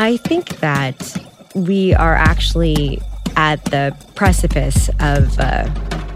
[0.00, 1.16] I think that
[1.56, 3.02] we are actually
[3.34, 5.68] at the precipice of, uh,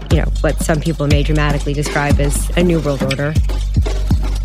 [0.09, 3.33] you know, what some people may dramatically describe as a new world order.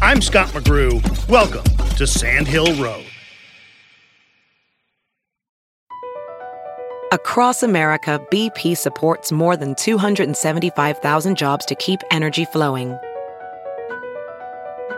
[0.03, 1.29] I'm Scott McGrew.
[1.29, 1.63] Welcome
[1.99, 3.05] to Sand Hill Road.
[7.13, 12.99] Across America, BP supports more than 275,000 jobs to keep energy flowing.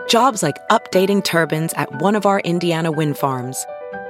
[0.07, 3.67] Jobs like updating turbines at one of our Indiana wind farms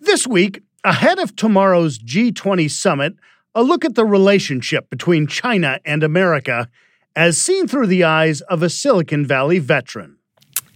[0.00, 3.14] This week, ahead of tomorrow's G20 summit,
[3.54, 6.68] a look at the relationship between China and America
[7.16, 10.16] as seen through the eyes of a Silicon Valley veteran.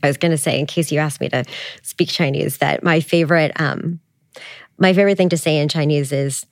[0.02, 1.44] I was going to say, in case you asked me to
[1.82, 3.98] speak Chinese, that my favorite, um,
[4.78, 6.46] my favorite thing to say in Chinese is,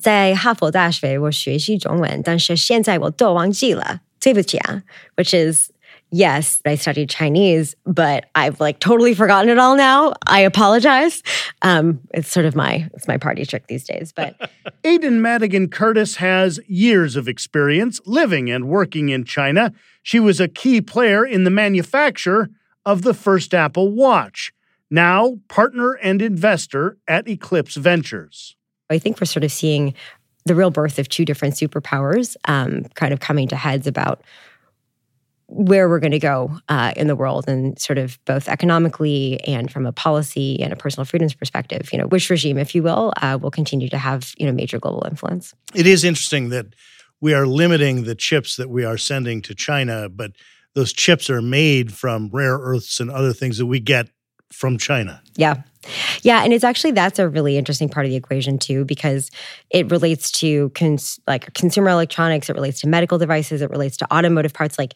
[0.00, 4.82] 在哈佛大学我学习中文，但是现在我都忘记了，对不起啊，
[5.16, 5.69] which is
[6.11, 10.13] yes, I studied Chinese, but I've like totally forgotten it all now.
[10.27, 11.23] I apologize.
[11.61, 14.13] Um, it's sort of my it's my party trick these days.
[14.13, 14.51] But
[14.83, 19.73] Aidan Madigan Curtis has years of experience living and working in China.
[20.03, 22.49] She was a key player in the manufacture
[22.85, 24.53] of the first Apple Watch.
[24.89, 28.57] Now, partner and investor at Eclipse Ventures.
[28.89, 29.93] I think we're sort of seeing
[30.45, 34.21] the real birth of two different superpowers um, kind of coming to heads about
[35.65, 39.71] where we're going to go uh, in the world and sort of both economically and
[39.71, 43.13] from a policy and a personal freedoms perspective you know which regime if you will
[43.21, 46.65] uh, will continue to have you know major global influence it is interesting that
[47.19, 50.31] we are limiting the chips that we are sending to china but
[50.73, 54.09] those chips are made from rare earths and other things that we get
[54.51, 55.61] from china yeah
[56.21, 59.31] yeah, and it's actually that's a really interesting part of the equation too because
[59.69, 64.13] it relates to cons- like consumer electronics, it relates to medical devices, it relates to
[64.13, 64.77] automotive parts.
[64.77, 64.93] Like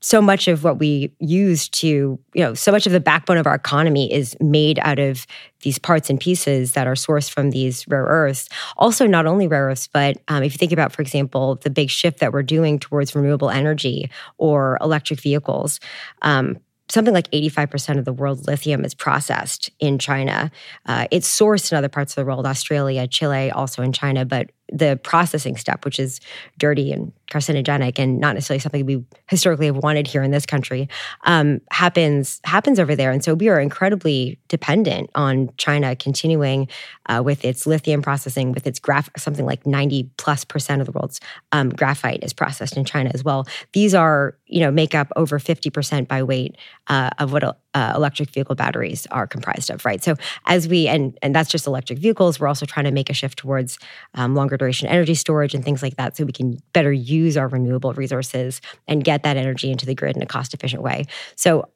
[0.00, 3.46] so much of what we use to, you know, so much of the backbone of
[3.46, 5.26] our economy is made out of
[5.62, 8.48] these parts and pieces that are sourced from these rare earths.
[8.76, 11.90] Also, not only rare earths, but um, if you think about, for example, the big
[11.90, 15.80] shift that we're doing towards renewable energy or electric vehicles,
[16.22, 20.50] um, something like 85% of the world's lithium is processed in China.
[20.86, 24.50] Uh, it's sourced in other parts of the world, Australia, Chile, also in China, but
[24.72, 26.20] the processing step, which is
[26.58, 30.88] dirty and carcinogenic and not necessarily something we historically have wanted here in this country,
[31.24, 33.10] um, happens happens over there.
[33.10, 36.68] And so we are incredibly dependent on China continuing
[37.06, 40.92] uh, with its lithium processing, with its graph, something like ninety plus percent of the
[40.92, 41.20] world's
[41.52, 43.46] um, graphite is processed in China as well.
[43.72, 46.56] These are you know make up over fifty percent by weight
[46.88, 50.02] uh, of what uh, electric vehicle batteries are comprised of, right?
[50.02, 52.40] So as we and and that's just electric vehicles.
[52.40, 53.78] We're also trying to make a shift towards
[54.14, 57.48] um, longer duration energy storage and things like that, so we can better use our
[57.48, 61.06] renewable resources and get that energy into the grid in a cost efficient way.
[61.36, 61.68] So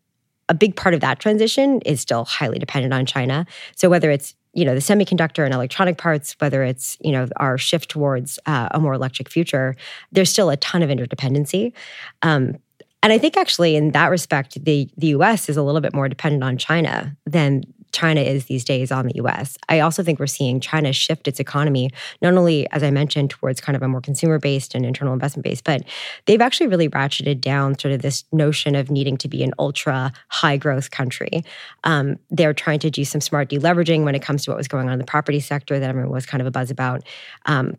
[0.49, 3.47] a big part of that transition is still highly dependent on China.
[3.77, 7.57] So whether it's you know the semiconductor and electronic parts whether it's you know our
[7.57, 9.75] shift towards uh, a more electric future
[10.13, 11.73] there's still a ton of interdependency
[12.21, 12.57] um,
[13.03, 16.09] and I think actually in that respect, the the US is a little bit more
[16.09, 19.57] dependent on China than China is these days on the US.
[19.69, 21.91] I also think we're seeing China shift its economy,
[22.23, 25.45] not only, as I mentioned, towards kind of a more consumer based and internal investment
[25.45, 25.83] based, but
[26.27, 30.13] they've actually really ratcheted down sort of this notion of needing to be an ultra
[30.29, 31.45] high growth country.
[31.85, 34.87] Um, they're trying to do some smart deleveraging when it comes to what was going
[34.87, 37.03] on in the property sector that everyone was kind of a buzz about.
[37.45, 37.77] Um,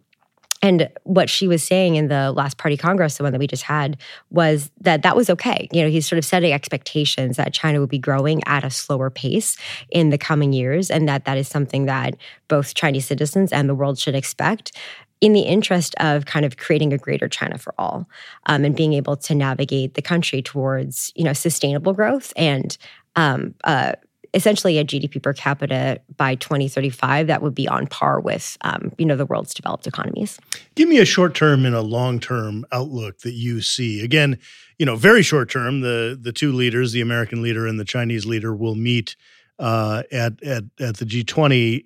[0.63, 3.63] and what Xi was saying in the last party congress, the one that we just
[3.63, 3.97] had,
[4.31, 5.67] was that that was okay.
[5.73, 9.09] You know, he's sort of setting expectations that China would be growing at a slower
[9.09, 9.57] pace
[9.91, 12.15] in the coming years, and that that is something that
[12.47, 14.71] both Chinese citizens and the world should expect
[15.19, 18.07] in the interest of kind of creating a greater China for all
[18.45, 22.77] um, and being able to navigate the country towards, you know, sustainable growth and
[23.15, 23.93] um, uh,
[24.33, 29.05] essentially a GDP per capita by 2035 that would be on par with, um, you
[29.05, 30.39] know, the world's developed economies.
[30.75, 34.03] Give me a short term and a long term outlook that you see.
[34.03, 34.39] Again,
[34.79, 38.25] you know, very short term, the the two leaders, the American leader and the Chinese
[38.25, 39.15] leader, will meet
[39.59, 41.85] uh, at at at the G20.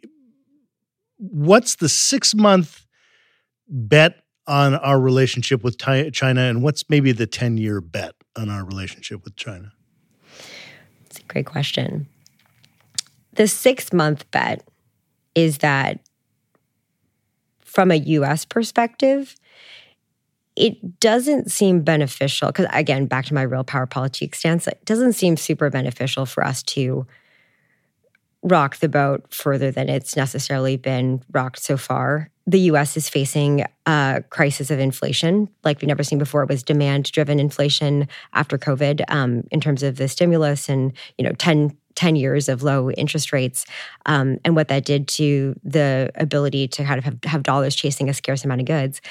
[1.18, 2.86] What's the six month
[3.68, 8.64] bet on our relationship with China, and what's maybe the ten year bet on our
[8.64, 9.74] relationship with China?
[11.06, 12.08] It's a great question.
[13.38, 14.68] The six month bet
[15.36, 16.00] is that
[17.62, 19.36] from a US perspective,
[20.56, 25.14] it doesn't seem beneficial because again back to my real power politics stance it doesn't
[25.14, 27.06] seem super beneficial for us to
[28.42, 32.30] rock the boat further than it's necessarily been rocked so far.
[32.46, 36.44] The us is facing a crisis of inflation like we've never seen before.
[36.44, 41.26] It was demand driven inflation after covid um, in terms of the stimulus and you
[41.26, 43.66] know 10 10 years of low interest rates
[44.06, 48.10] um, and what that did to the ability to kind of have, have dollars chasing
[48.10, 49.02] a scarce amount of goods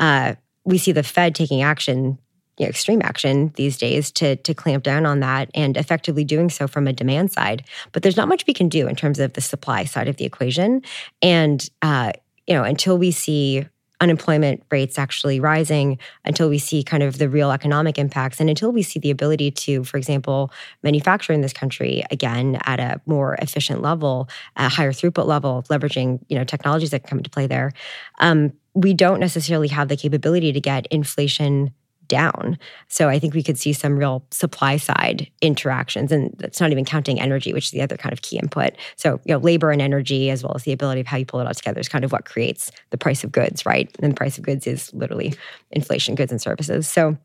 [0.00, 0.34] uh,
[0.64, 2.18] we see the Fed taking action,
[2.58, 6.50] you know, extreme action these days to to clamp down on that and effectively doing
[6.50, 7.64] so from a demand side.
[7.92, 10.24] But there's not much we can do in terms of the supply side of the
[10.24, 10.82] equation.
[11.22, 12.12] And uh,
[12.46, 13.66] you know, until we see
[14.00, 18.72] unemployment rates actually rising until we see kind of the real economic impacts and until
[18.72, 20.50] we see the ability to for example
[20.82, 26.18] manufacture in this country again at a more efficient level a higher throughput level leveraging
[26.28, 27.72] you know technologies that come into play there.
[28.18, 31.72] Um, we don't necessarily have the capability to get inflation
[32.10, 32.58] down.
[32.88, 36.12] So I think we could see some real supply side interactions.
[36.12, 38.72] And that's not even counting energy, which is the other kind of key input.
[38.96, 41.40] So, you know, labor and energy, as well as the ability of how you pull
[41.40, 43.88] it all together, is kind of what creates the price of goods, right?
[44.00, 45.32] And the price of goods is literally
[45.70, 46.88] inflation, goods and services.
[46.88, 47.16] So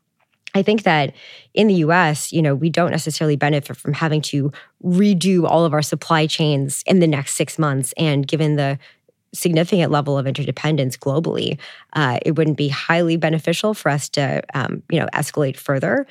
[0.54, 1.12] I think that
[1.52, 4.52] in the US, you know, we don't necessarily benefit from having to
[4.82, 7.92] redo all of our supply chains in the next six months.
[7.98, 8.78] And given the
[9.34, 11.58] significant level of interdependence globally,
[11.92, 16.06] uh, it wouldn't be highly beneficial for us to, um, you know, escalate further.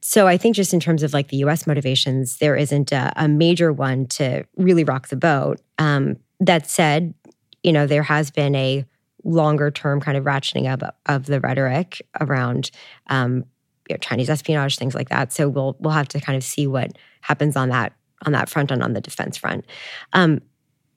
[0.00, 1.66] So I think just in terms of like the U.S.
[1.66, 5.60] motivations, there isn't a, a major one to really rock the boat.
[5.78, 7.14] Um, that said,
[7.62, 8.84] you know, there has been a
[9.24, 12.72] longer term kind of ratcheting up of the rhetoric around
[13.06, 13.44] um,
[13.88, 15.32] you know, Chinese espionage, things like that.
[15.32, 17.92] So we'll we'll have to kind of see what happens on that
[18.26, 19.64] on that front and on the defense front.
[20.12, 20.40] Um,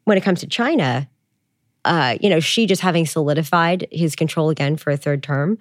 [0.05, 1.07] when it comes to China,
[1.83, 5.57] uh, you know, Xi just having solidified his control again for a third term,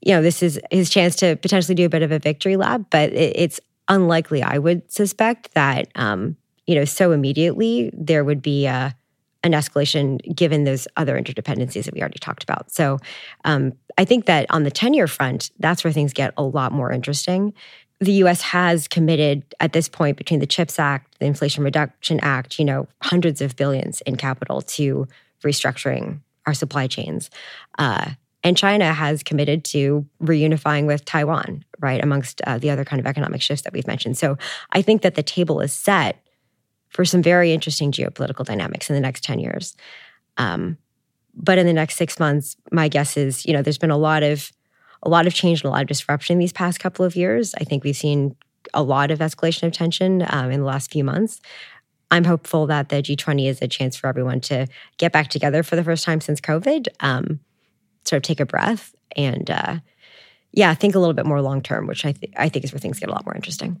[0.00, 2.82] you know, this is his chance to potentially do a bit of a victory lap,
[2.90, 6.36] but it, it's unlikely, I would suspect, that, um,
[6.66, 8.94] you know, so immediately there would be a,
[9.42, 12.70] an escalation given those other interdependencies that we already talked about.
[12.70, 12.98] So
[13.44, 16.90] um, I think that on the tenure front, that's where things get a lot more
[16.92, 17.54] interesting
[18.00, 22.58] the US has committed at this point between the CHIPS Act, the Inflation Reduction Act,
[22.58, 25.08] you know, hundreds of billions in capital to
[25.42, 27.30] restructuring our supply chains.
[27.78, 28.10] Uh,
[28.44, 33.06] and China has committed to reunifying with Taiwan, right, amongst uh, the other kind of
[33.06, 34.16] economic shifts that we've mentioned.
[34.16, 34.38] So
[34.70, 36.22] I think that the table is set
[36.90, 39.76] for some very interesting geopolitical dynamics in the next 10 years.
[40.36, 40.78] Um,
[41.34, 44.22] but in the next six months, my guess is, you know, there's been a lot
[44.22, 44.52] of
[45.06, 47.54] a lot of change and a lot of disruption these past couple of years.
[47.54, 48.34] I think we've seen
[48.74, 51.40] a lot of escalation of tension um, in the last few months.
[52.10, 54.66] I'm hopeful that the G20 is a chance for everyone to
[54.98, 57.38] get back together for the first time since COVID, um,
[58.04, 59.76] sort of take a breath, and uh,
[60.52, 62.80] yeah, think a little bit more long term, which I, th- I think is where
[62.80, 63.80] things get a lot more interesting.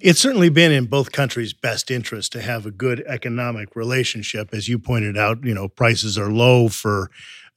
[0.00, 4.50] It's certainly been in both countries' best interest to have a good economic relationship.
[4.52, 7.10] As you pointed out, you know, prices are low for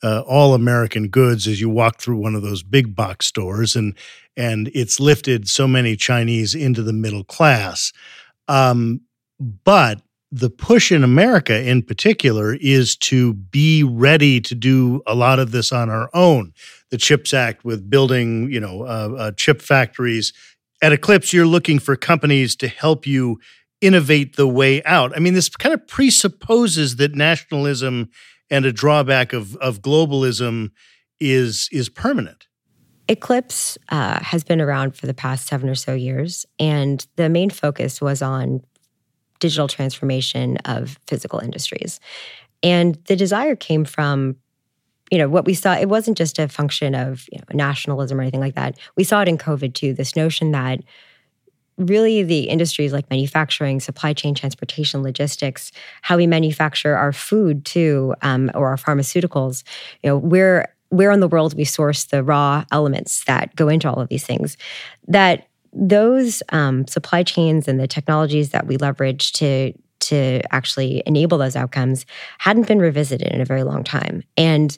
[0.04, 3.96] uh, all American goods as you walk through one of those big box stores, and
[4.36, 7.92] and it's lifted so many Chinese into the middle class.
[8.48, 9.02] Um,
[9.40, 15.40] but the push in America in particular is to be ready to do a lot
[15.40, 16.54] of this on our own.
[16.90, 20.34] The CHIPS Act with building, you know, uh, uh, chip factories.
[20.82, 23.40] At Eclipse, you're looking for companies to help you
[23.82, 25.16] innovate the way out.
[25.16, 28.10] I mean, this kind of presupposes that nationalism
[28.50, 30.72] and a drawback of, of globalism
[31.20, 32.48] is is permanent.
[33.10, 37.50] Eclipse uh, has been around for the past seven or so years, and the main
[37.50, 38.62] focus was on
[39.40, 42.00] digital transformation of physical industries.
[42.64, 44.36] And the desire came from,
[45.12, 48.22] you know, what we saw, it wasn't just a function of you know, nationalism or
[48.22, 48.78] anything like that.
[48.96, 50.80] We saw it in COVID too, this notion that
[51.78, 55.72] really the industries like manufacturing, supply chain, transportation, logistics,
[56.02, 59.64] how we manufacture our food too, um, or our pharmaceuticals,
[60.04, 63.90] you know, where where in the world we source the raw elements that go into
[63.90, 64.56] all of these things,
[65.08, 71.38] that those um, supply chains and the technologies that we leverage to to actually enable
[71.38, 72.06] those outcomes
[72.38, 74.24] hadn't been revisited in a very long time.
[74.36, 74.78] And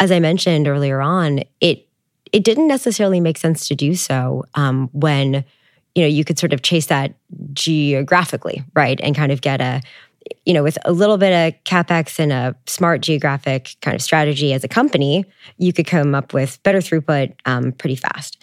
[0.00, 1.86] as I mentioned earlier on, it
[2.32, 5.44] it didn't necessarily make sense to do so um, when
[5.94, 7.14] you know you could sort of chase that
[7.52, 9.80] geographically, right, and kind of get a
[10.44, 14.52] you know, with a little bit of capex and a smart geographic kind of strategy
[14.52, 15.24] as a company,
[15.58, 18.38] you could come up with better throughput um, pretty fast.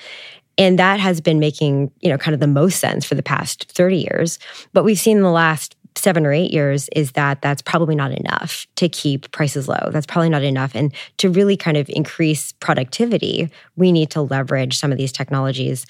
[0.58, 3.72] And that has been making, you know, kind of the most sense for the past
[3.72, 4.40] 30 years.
[4.72, 8.12] But we've seen in the last seven or eight years is that that's probably not
[8.12, 9.90] enough to keep prices low.
[9.92, 10.72] That's probably not enough.
[10.76, 15.86] And to really kind of increase productivity, we need to leverage some of these technologies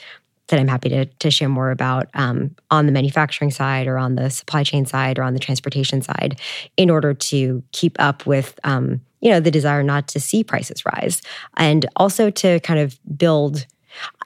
[0.48, 4.16] that I'm happy to, to share more about um, on the manufacturing side or on
[4.16, 6.40] the supply chain side or on the transportation side
[6.76, 10.86] in order to keep up with, um, you know, the desire not to see prices
[10.86, 11.22] rise
[11.56, 13.66] and also to kind of build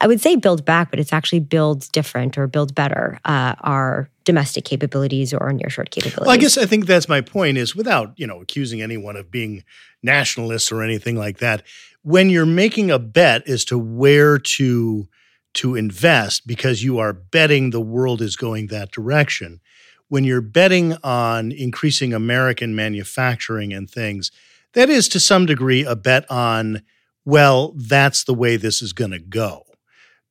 [0.02, 4.10] I would say build back, but it's actually build different or build better uh, our
[4.24, 6.26] domestic capabilities or our nearshore capabilities.
[6.26, 9.32] Well, I guess I think that's my point is without, you know, accusing anyone of
[9.32, 9.64] being
[10.04, 11.64] nationalists or anything like that,
[12.04, 15.08] when you're making a bet as to where to
[15.54, 19.60] to invest because you are betting the world is going that direction,
[20.08, 24.32] when you're betting on increasing American manufacturing and things,
[24.74, 26.84] that is to some degree a bet on
[27.28, 29.66] well, that's the way this is going to go.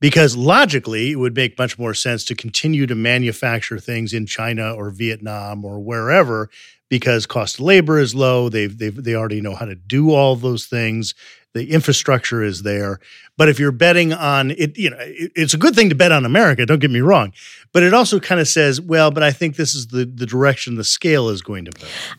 [0.01, 4.73] Because logically, it would make much more sense to continue to manufacture things in China
[4.75, 6.49] or Vietnam or wherever
[6.89, 8.49] because cost of labor is low.
[8.49, 11.15] They've, they've, they already know how to do all those things.
[11.57, 13.01] The infrastructure is there.
[13.37, 16.13] But if you're betting on it, you know, it, it's a good thing to bet
[16.13, 17.33] on America, don't get me wrong.
[17.73, 20.77] But it also kind of says, well, but I think this is the, the direction
[20.77, 21.73] the scale is going to.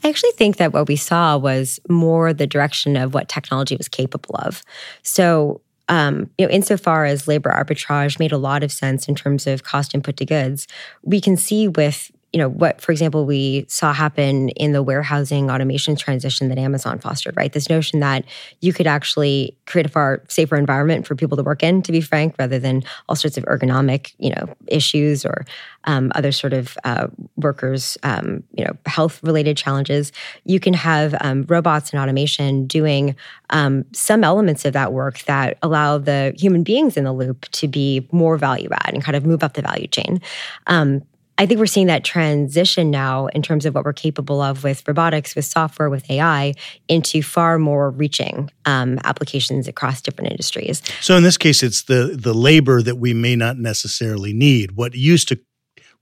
[0.03, 3.87] I actually think that what we saw was more the direction of what technology was
[3.87, 4.63] capable of.
[5.03, 9.47] So um, you know, insofar as labor arbitrage made a lot of sense in terms
[9.47, 10.67] of cost input to goods,
[11.01, 15.49] we can see with you know what for example we saw happen in the warehousing
[15.49, 17.53] automation transition that amazon fostered right?
[17.53, 18.25] This notion that
[18.61, 22.01] you could actually create a far safer environment for people to work in to be
[22.01, 25.45] frank rather than all sorts of ergonomic you know issues or
[25.85, 27.07] um, other sort of uh,
[27.37, 30.11] workers um, you know health related challenges.
[30.43, 33.15] You can have um, robots and automation doing
[33.51, 37.67] um, some elements of that work that allow the human beings in the loop to
[37.67, 40.19] be more value add and kind of move up the value chain.
[40.65, 41.03] Um,
[41.37, 44.87] I think we're seeing that transition now in terms of what we're capable of with
[44.87, 46.53] robotics, with software, with AI,
[46.87, 50.81] into far more reaching um, applications across different industries.
[51.01, 54.73] So in this case, it's the the labor that we may not necessarily need.
[54.73, 55.39] What used to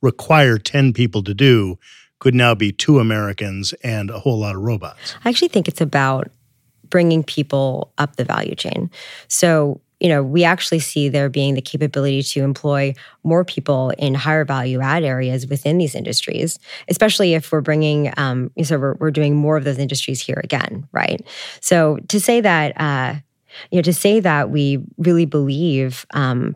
[0.01, 1.77] require ten people to do
[2.19, 5.15] could now be two Americans and a whole lot of robots.
[5.25, 6.31] I actually think it's about
[6.89, 8.89] bringing people up the value chain.
[9.27, 14.13] So you know, we actually see there being the capability to employ more people in
[14.13, 16.59] higher value add areas within these industries,
[16.89, 20.87] especially if we're bringing, um, so we're, we're doing more of those industries here again,
[20.91, 21.25] right?
[21.61, 23.15] So to say that, uh,
[23.71, 26.55] you know, to say that we really believe um,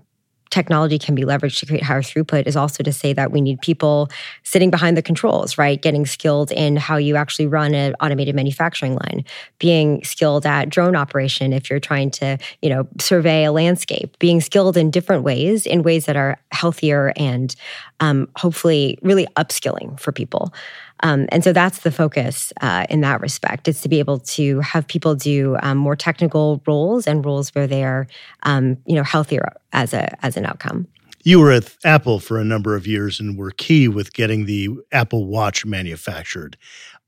[0.49, 3.61] technology can be leveraged to create higher throughput is also to say that we need
[3.61, 4.09] people
[4.43, 5.81] sitting behind the controls, right?
[5.81, 9.23] Getting skilled in how you actually run an automated manufacturing line,
[9.59, 14.41] being skilled at drone operation if you're trying to, you know, survey a landscape, being
[14.41, 17.55] skilled in different ways, in ways that are healthier and
[17.99, 20.53] um, hopefully really upskilling for people.
[21.01, 23.67] Um, and so that's the focus uh, in that respect.
[23.67, 27.67] It's to be able to have people do um, more technical roles and roles where
[27.67, 28.07] they are,
[28.43, 30.87] um, you know, healthier as a as an outcome.
[31.23, 34.69] You were at Apple for a number of years and were key with getting the
[34.91, 36.57] Apple Watch manufactured.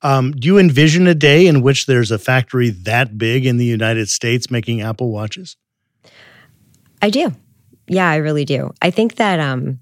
[0.01, 3.65] Um, do you envision a day in which there's a factory that big in the
[3.65, 5.55] United States making Apple Watches?
[7.01, 7.31] I do.
[7.87, 8.73] Yeah, I really do.
[8.81, 9.79] I think that, um,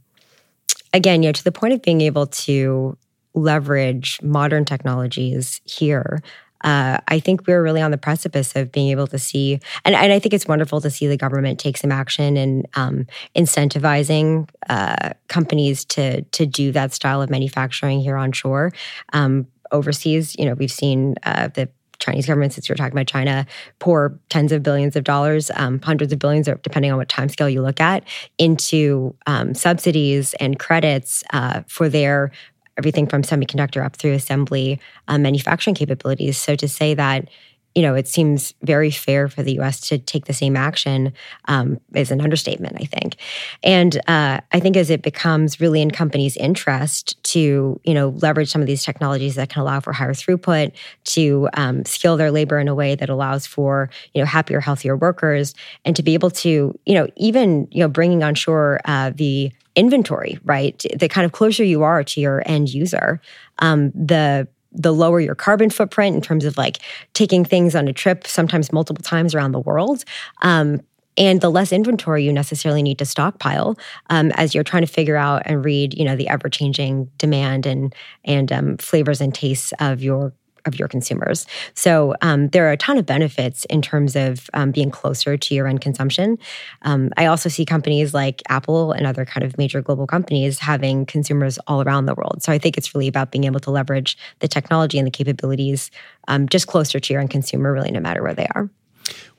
[0.93, 2.97] again, you know, to the point of being able to
[3.41, 6.21] leverage modern technologies here
[6.61, 10.11] uh, I think we're really on the precipice of being able to see, and, and,
[10.11, 15.11] I think it's wonderful to see the government take some action in um, incentivizing uh,
[15.29, 18.73] companies to to do that style of manufacturing here on shore.
[19.13, 21.69] Um, overseas, you know, we've seen uh, the
[21.99, 23.45] Chinese government, since you're talking about China,
[23.79, 27.61] pour tens of billions of dollars, um, hundreds of billions, depending on what timescale you
[27.61, 28.03] look at,
[28.37, 32.31] into um, subsidies and credits uh, for their
[32.79, 36.37] everything from semiconductor up through assembly um, manufacturing capabilities.
[36.37, 37.27] So to say that,
[37.75, 39.79] you know, it seems very fair for the U.S.
[39.89, 41.13] to take the same action
[41.45, 43.15] um, is an understatement, I think.
[43.63, 48.49] And uh, I think as it becomes really in companies' interest to, you know, leverage
[48.49, 50.71] some of these technologies that can allow for higher throughput,
[51.03, 54.97] to um, skill their labor in a way that allows for, you know, happier, healthier
[54.97, 55.53] workers,
[55.85, 59.51] and to be able to, you know, even, you know, bringing on shore uh, the
[59.75, 60.83] inventory, right?
[60.95, 63.21] The kind of closer you are to your end user,
[63.59, 66.77] um, the the lower your carbon footprint in terms of like
[67.13, 70.05] taking things on a trip, sometimes multiple times around the world.
[70.43, 70.81] Um,
[71.17, 73.77] and the less inventory you necessarily need to stockpile
[74.09, 77.65] um, as you're trying to figure out and read, you know, the ever changing demand
[77.65, 80.33] and and um, flavors and tastes of your
[80.65, 81.45] of your consumers.
[81.73, 85.55] So um, there are a ton of benefits in terms of um, being closer to
[85.55, 86.37] your end consumption.
[86.83, 91.05] Um, I also see companies like Apple and other kind of major global companies having
[91.05, 92.43] consumers all around the world.
[92.43, 95.91] So I think it's really about being able to leverage the technology and the capabilities
[96.27, 98.69] um, just closer to your end consumer, really, no matter where they are.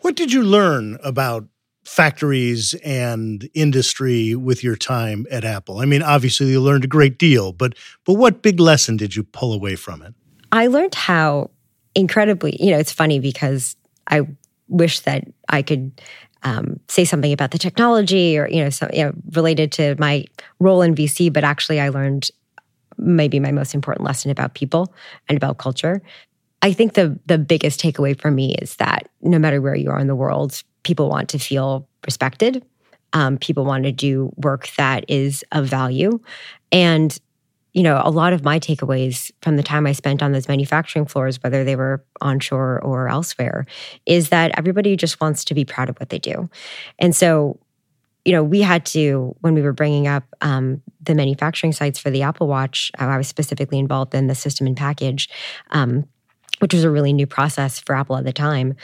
[0.01, 1.47] What did you learn about
[1.85, 5.79] factories and industry with your time at Apple?
[5.79, 7.75] I mean, obviously you learned a great deal, but
[8.05, 10.15] but what big lesson did you pull away from it?
[10.53, 11.51] I learned how
[11.95, 13.77] incredibly, you know, it's funny because
[14.07, 14.23] I
[14.69, 16.01] wish that I could
[16.43, 20.25] um, say something about the technology or, you know, so, you know, related to my
[20.59, 22.31] role in VC, but actually I learned
[22.97, 24.93] maybe my most important lesson about people
[25.29, 26.03] and about culture.
[26.63, 29.99] I think the the biggest takeaway for me is that no matter where you are
[29.99, 32.65] in the world, people want to feel respected.
[33.13, 36.21] Um, people want to do work that is of value,
[36.71, 37.19] and
[37.73, 41.07] you know, a lot of my takeaways from the time I spent on those manufacturing
[41.07, 43.67] floors, whether they were onshore or elsewhere,
[44.07, 46.49] is that everybody just wants to be proud of what they do.
[46.99, 47.59] And so,
[48.25, 52.11] you know, we had to, when we were bringing up um, the manufacturing sites for
[52.11, 55.29] the Apple Watch, uh, I was specifically involved in the system and package,
[55.71, 56.07] um,
[56.59, 58.75] which was a really new process for Apple at the time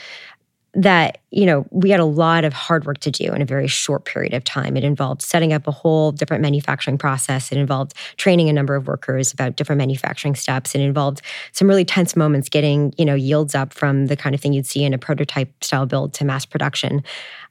[0.77, 3.67] that you know we had a lot of hard work to do in a very
[3.67, 4.77] short period of time.
[4.77, 7.51] It involved setting up a whole different manufacturing process.
[7.51, 10.75] It involved training a number of workers about different manufacturing steps.
[10.75, 14.39] It involved some really tense moments getting you know yields up from the kind of
[14.39, 17.03] thing you'd see in a prototype style build to mass production.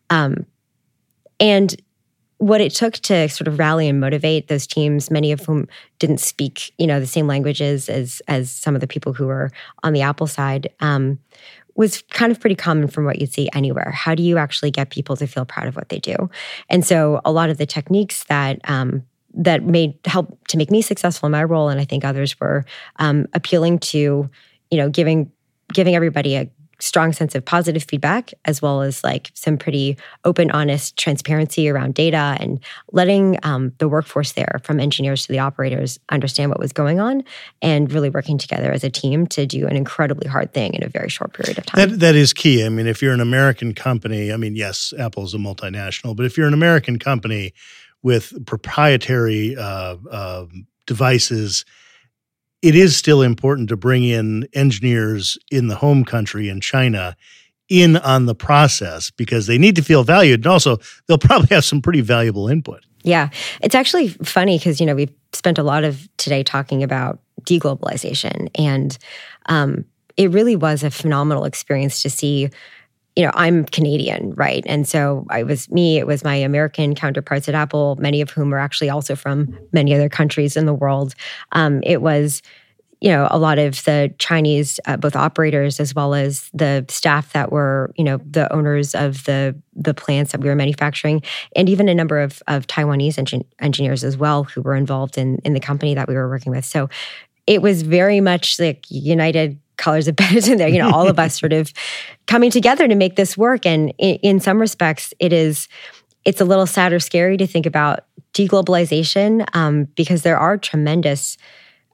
[0.08, 0.46] Um,
[1.40, 1.76] and
[2.38, 5.66] what it took to sort of rally and motivate those teams many of whom
[5.98, 9.50] didn't speak you know the same languages as as some of the people who were
[9.82, 11.18] on the apple side um,
[11.76, 13.90] was kind of pretty common from what you'd see anywhere.
[13.90, 16.30] How do you actually get people to feel proud of what they do?
[16.68, 19.02] And so a lot of the techniques that um,
[19.34, 22.64] that made help to make me successful in my role, and I think others were
[22.96, 24.30] um, appealing to,
[24.70, 25.30] you know, giving
[25.72, 30.50] giving everybody a strong sense of positive feedback as well as like some pretty open
[30.50, 32.60] honest transparency around data and
[32.92, 37.24] letting um, the workforce there from engineers to the operators understand what was going on
[37.62, 40.88] and really working together as a team to do an incredibly hard thing in a
[40.88, 41.90] very short period of time.
[41.90, 42.64] That, that is key.
[42.64, 46.36] I mean if you're an american company i mean yes apple's a multinational but if
[46.36, 47.52] you're an american company
[48.02, 50.46] with proprietary uh, uh,
[50.86, 51.64] devices
[52.66, 57.16] it is still important to bring in engineers in the home country in China
[57.68, 60.76] in on the process because they need to feel valued and also
[61.06, 62.84] they'll probably have some pretty valuable input.
[63.04, 63.28] Yeah.
[63.62, 68.48] It's actually funny because, you know, we've spent a lot of today talking about deglobalization
[68.58, 68.98] and
[69.46, 69.84] um,
[70.16, 72.50] it really was a phenomenal experience to see
[73.16, 74.62] you know, I'm Canadian, right?
[74.66, 78.52] And so I was me, it was my American counterparts at Apple, many of whom
[78.52, 81.14] are actually also from many other countries in the world.
[81.52, 82.42] Um, it was,
[83.00, 87.32] you know, a lot of the Chinese, uh, both operators as well as the staff
[87.32, 91.22] that were, you know, the owners of the the plants that we were manufacturing,
[91.54, 95.38] and even a number of of Taiwanese engin- engineers as well who were involved in
[95.44, 96.64] in the company that we were working with.
[96.66, 96.88] So
[97.46, 101.38] it was very much like united colors of Benetton there, you know, all of us
[101.38, 101.72] sort of
[102.26, 103.66] coming together to make this work.
[103.66, 105.68] And in, in some respects, it is,
[106.24, 108.00] it's a little sad or scary to think about
[108.34, 111.36] deglobalization um, because there are tremendous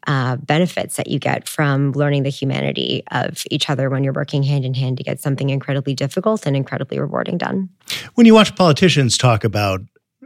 [0.06, 4.42] uh, benefits that you get from learning the humanity of each other when you're working
[4.42, 7.68] hand in hand to get something incredibly difficult and incredibly rewarding done.
[8.14, 9.80] When you watch politicians talk about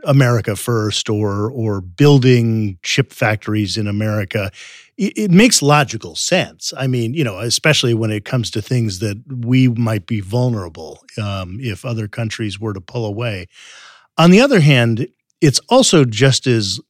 [0.04, 4.50] America first or or building chip factories in America,
[4.96, 6.72] it, it makes logical sense.
[6.76, 11.04] I mean, you know, especially when it comes to things that we might be vulnerable
[11.22, 13.46] um, if other countries were to pull away.
[14.18, 15.08] On the other hand,
[15.40, 16.80] it's also just as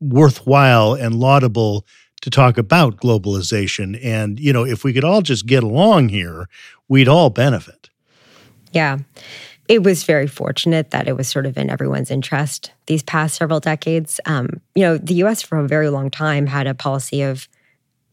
[0.00, 1.86] worthwhile and laudable
[2.22, 3.98] to talk about globalization.
[4.02, 6.48] And, you know, if we could all just get along here,
[6.88, 7.90] we'd all benefit.
[8.72, 8.98] Yeah.
[9.68, 13.60] It was very fortunate that it was sort of in everyone's interest these past several
[13.60, 14.20] decades.
[14.26, 17.48] Um, you know, the US for a very long time had a policy of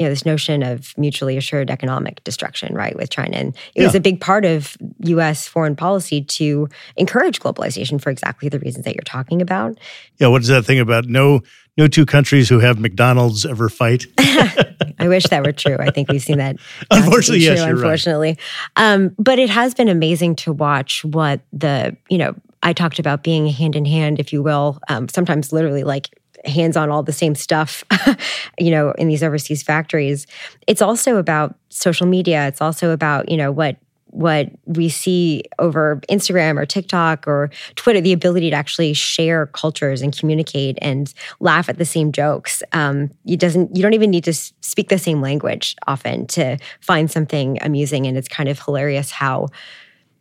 [0.02, 3.86] you know this notion of mutually assured economic destruction right with china and it yeah.
[3.86, 8.84] was a big part of us foreign policy to encourage globalization for exactly the reasons
[8.84, 9.78] that you're talking about
[10.18, 11.42] yeah what is that thing about no
[11.78, 16.10] no two countries who have mcdonald's ever fight i wish that were true i think
[16.10, 16.56] we've seen that
[16.92, 18.38] unfortunately true, yes unfortunately
[18.78, 18.94] right.
[18.94, 23.24] Um, but it has been amazing to watch what the you know I talked about
[23.24, 26.10] being hand in hand, if you will, um, sometimes literally like
[26.46, 27.84] hands on all the same stuff,
[28.60, 30.28] you know, in these overseas factories.
[30.68, 32.48] It's also about social media.
[32.48, 33.78] It's also about, you know, what
[34.12, 40.02] what we see over Instagram or TikTok or Twitter, the ability to actually share cultures
[40.02, 42.62] and communicate and laugh at the same jokes.
[42.74, 47.10] Um, you doesn't you don't even need to speak the same language often to find
[47.10, 49.48] something amusing, and it's kind of hilarious how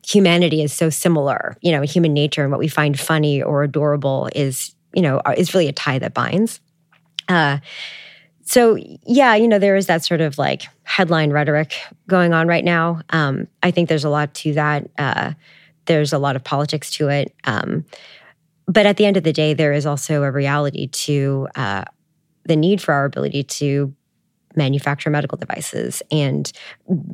[0.07, 1.57] humanity is so similar.
[1.61, 5.55] You know, human nature and what we find funny or adorable is you know, is
[5.55, 6.61] really a tie that binds.
[7.29, 7.59] Uh,
[8.50, 11.72] so yeah, you know, there is that sort of like headline rhetoric
[12.08, 13.00] going on right now.
[13.10, 14.90] Um, I think there's a lot to that.
[14.98, 15.34] Uh,
[15.86, 17.32] there's a lot of politics to it.
[17.44, 17.84] Um,
[18.66, 21.84] but at the end of the day, there is also a reality to uh,
[22.44, 23.94] the need for our ability to
[24.56, 26.50] manufacture medical devices and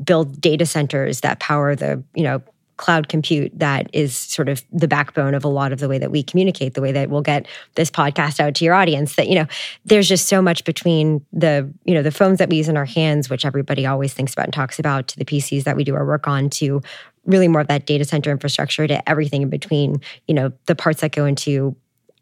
[0.04, 2.40] build data centers that power the you know
[2.76, 6.10] cloud compute that is sort of the backbone of a lot of the way that
[6.10, 9.34] we communicate the way that we'll get this podcast out to your audience that you
[9.34, 9.46] know
[9.84, 12.84] there's just so much between the you know the phones that we use in our
[12.84, 15.94] hands which everybody always thinks about and talks about to the PCs that we do
[15.94, 16.80] our work on to
[17.24, 21.00] really more of that data center infrastructure to everything in between you know the parts
[21.00, 21.74] that go into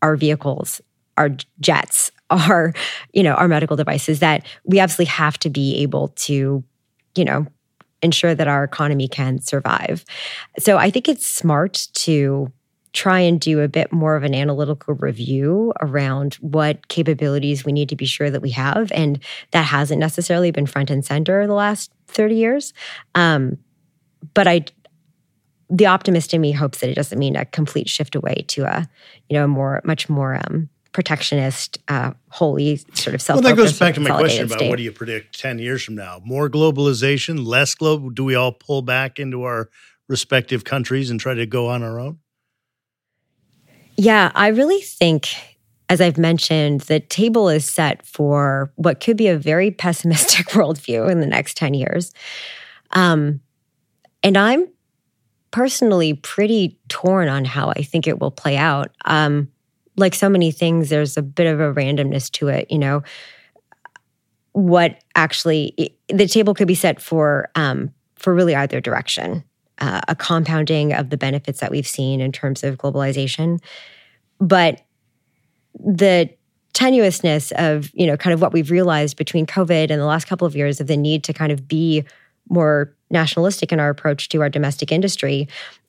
[0.03, 0.81] our vehicles
[1.17, 2.73] our jets our
[3.13, 6.63] you know our medical devices that we absolutely have to be able to
[7.17, 7.47] you know
[8.05, 10.05] ensure that our economy can survive.
[10.59, 12.53] So I think it's smart to
[12.93, 17.89] try and do a bit more of an analytical review around what capabilities we need
[17.89, 18.91] to be sure that we have.
[18.93, 19.19] And
[19.51, 22.73] that hasn't necessarily been front and center the last 30 years.
[23.17, 23.59] Um,
[24.33, 24.65] but I,
[25.69, 28.89] the optimist in me hopes that it doesn't mean a complete shift away to a,
[29.29, 33.43] you know, more, much more um, protectionist, uh, wholly sort of self.
[33.43, 34.71] Well, that goes back to my question about state.
[34.71, 36.23] what do you predict ten years from now?
[36.25, 38.09] More globalization, less global?
[38.09, 39.69] Do we all pull back into our
[40.09, 42.21] respective countries and try to go on our own?
[43.97, 45.29] Yeah, I really think,
[45.89, 51.11] as I've mentioned, the table is set for what could be a very pessimistic worldview
[51.11, 52.13] in the next ten years,
[52.93, 53.41] um,
[54.23, 54.69] and I'm
[55.51, 58.91] personally pretty torn on how I think it will play out.
[59.05, 59.49] Um,
[59.97, 62.71] like so many things, there's a bit of a randomness to it.
[62.71, 63.03] You know,
[64.53, 69.45] what actually the table could be set for um, for really either direction.
[69.79, 73.59] Uh, a compounding of the benefits that we've seen in terms of globalization,
[74.39, 74.83] but
[75.75, 76.31] the
[76.75, 80.47] tenuousness of you know kind of what we've realized between COVID and the last couple
[80.47, 82.05] of years of the need to kind of be
[82.49, 85.49] more nationalistic in our approach to our domestic industry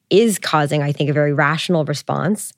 [0.09, 2.53] is causing, I think, a very rational response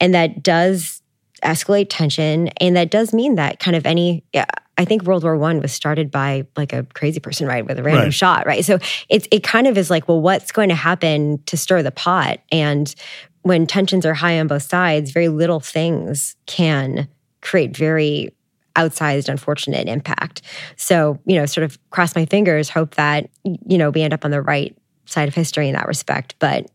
[0.00, 1.02] and that does
[1.42, 2.48] escalate tension.
[2.58, 5.72] And that does mean that kind of any, yeah, I think World War One was
[5.72, 8.14] started by like a crazy person, right, with a random right.
[8.14, 8.64] shot, right?
[8.64, 11.90] So it's it kind of is like, well, what's going to happen to stir the
[11.90, 12.38] pot?
[12.52, 12.94] And
[13.42, 17.08] when tensions are high on both sides, very little things can
[17.40, 18.34] create very
[18.76, 20.42] outsized, unfortunate impact.
[20.76, 24.24] So, you know, sort of cross my fingers, hope that, you know, we end up
[24.24, 26.36] on the right side of history in that respect.
[26.38, 26.70] But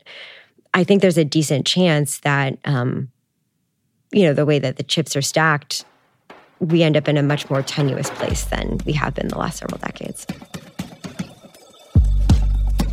[0.74, 3.10] I think there's a decent chance that um,
[4.14, 5.84] you know, the way that the chips are stacked,
[6.60, 9.58] we end up in a much more tenuous place than we have been the last
[9.60, 10.26] several decades.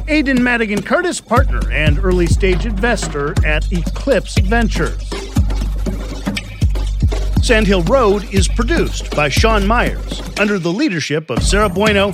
[0.09, 5.09] Aidan Madigan Curtis, partner and early stage investor at Eclipse Ventures.
[7.45, 12.13] Sandhill Road is produced by Sean Myers under the leadership of Sarah Bueno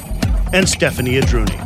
[0.53, 1.66] and Stephanie Adruni.